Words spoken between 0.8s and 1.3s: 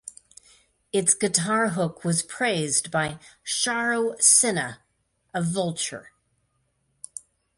Its